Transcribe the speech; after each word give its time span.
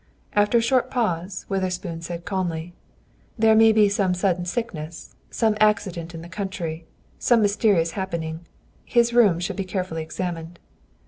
After 0.33 0.57
a 0.57 0.61
short 0.61 0.89
pause, 0.89 1.45
Witherspoon 1.47 2.01
said 2.01 2.25
calmly, 2.25 2.73
"There 3.37 3.53
may 3.55 3.71
be 3.71 3.87
some 3.87 4.15
sudden 4.15 4.45
sickness, 4.45 5.13
some 5.29 5.55
accident 5.59 6.15
in 6.15 6.23
the 6.23 6.27
country, 6.27 6.87
some 7.19 7.39
mysterious 7.39 7.91
happening. 7.91 8.39
His 8.83 9.13
rooms 9.13 9.43
should 9.43 9.57
be 9.57 9.63
carefully 9.63 10.01
examined." 10.01 10.57